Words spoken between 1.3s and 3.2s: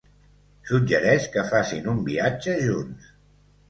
que facin un viatge junts.